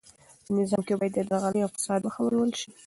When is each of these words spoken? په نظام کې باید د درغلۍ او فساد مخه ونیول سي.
په 0.43 0.51
نظام 0.57 0.81
کې 0.87 0.93
باید 0.99 1.13
د 1.15 1.19
درغلۍ 1.29 1.61
او 1.63 1.73
فساد 1.75 1.99
مخه 2.05 2.19
ونیول 2.23 2.51
سي. 2.59 2.69